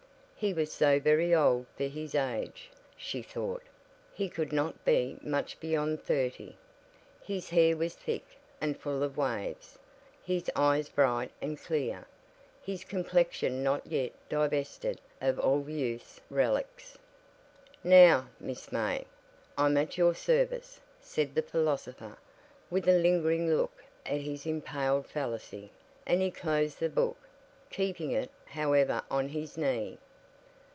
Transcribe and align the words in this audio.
He 0.43 0.53
was 0.55 0.73
so 0.73 0.99
very 0.99 1.35
old 1.35 1.67
for 1.77 1.83
his 1.83 2.15
age, 2.15 2.71
she 2.97 3.21
thought; 3.21 3.61
he 4.11 4.27
could 4.27 4.51
not 4.51 4.83
be 4.83 5.19
much 5.21 5.59
beyond 5.59 6.01
thirty; 6.01 6.57
his 7.23 7.51
hair 7.51 7.77
was 7.77 7.93
thick 7.93 8.25
and 8.59 8.75
full 8.75 9.03
of 9.03 9.17
waves, 9.17 9.77
his 10.23 10.49
eyes 10.55 10.89
bright 10.89 11.29
and 11.43 11.59
clear, 11.61 12.07
his 12.59 12.83
complexion 12.83 13.61
not 13.61 13.85
yet 13.85 14.13
divested 14.29 14.99
of 15.21 15.37
all 15.37 15.69
youth's 15.69 16.19
relics. 16.31 16.97
"Now, 17.83 18.27
Miss 18.39 18.71
May, 18.71 19.05
I'm 19.59 19.77
at 19.77 19.95
your 19.95 20.15
service," 20.15 20.81
said 20.99 21.35
the 21.35 21.43
philosopher, 21.43 22.17
with 22.71 22.87
a 22.87 22.93
lingering 22.97 23.55
look 23.55 23.83
at 24.07 24.21
his 24.21 24.47
impaled 24.47 25.05
fallacy; 25.05 25.69
and 26.07 26.19
he 26.19 26.31
closed 26.31 26.79
the 26.79 26.89
book, 26.89 27.17
keeping 27.69 28.09
it, 28.09 28.31
however, 28.47 29.03
on 29.11 29.29
his 29.29 29.55
knee. 29.55 29.99